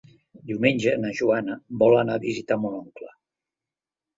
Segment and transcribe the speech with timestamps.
[0.51, 3.13] Diumenge na Joana vol anar a visitar mon oncle.